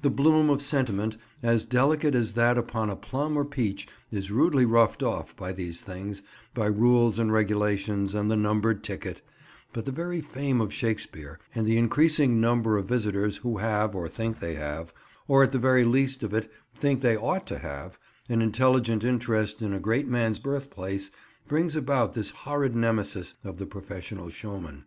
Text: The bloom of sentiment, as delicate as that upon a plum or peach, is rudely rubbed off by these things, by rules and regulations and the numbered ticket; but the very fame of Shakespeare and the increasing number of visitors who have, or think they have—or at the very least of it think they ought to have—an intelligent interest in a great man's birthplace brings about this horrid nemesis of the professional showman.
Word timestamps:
The 0.00 0.08
bloom 0.08 0.48
of 0.48 0.62
sentiment, 0.62 1.18
as 1.42 1.66
delicate 1.66 2.14
as 2.14 2.32
that 2.32 2.56
upon 2.56 2.88
a 2.88 2.96
plum 2.96 3.36
or 3.36 3.44
peach, 3.44 3.86
is 4.10 4.30
rudely 4.30 4.64
rubbed 4.64 5.02
off 5.02 5.36
by 5.36 5.52
these 5.52 5.82
things, 5.82 6.22
by 6.54 6.64
rules 6.64 7.18
and 7.18 7.30
regulations 7.30 8.14
and 8.14 8.30
the 8.30 8.38
numbered 8.38 8.82
ticket; 8.82 9.20
but 9.74 9.84
the 9.84 9.92
very 9.92 10.22
fame 10.22 10.62
of 10.62 10.72
Shakespeare 10.72 11.38
and 11.54 11.66
the 11.66 11.76
increasing 11.76 12.40
number 12.40 12.78
of 12.78 12.86
visitors 12.88 13.36
who 13.36 13.58
have, 13.58 13.94
or 13.94 14.08
think 14.08 14.38
they 14.40 14.54
have—or 14.54 15.42
at 15.44 15.52
the 15.52 15.58
very 15.58 15.84
least 15.84 16.22
of 16.22 16.32
it 16.32 16.50
think 16.74 17.02
they 17.02 17.18
ought 17.18 17.46
to 17.48 17.58
have—an 17.58 18.40
intelligent 18.40 19.04
interest 19.04 19.60
in 19.60 19.74
a 19.74 19.78
great 19.78 20.08
man's 20.08 20.38
birthplace 20.38 21.10
brings 21.48 21.76
about 21.76 22.14
this 22.14 22.30
horrid 22.30 22.74
nemesis 22.74 23.34
of 23.44 23.58
the 23.58 23.66
professional 23.66 24.30
showman. 24.30 24.86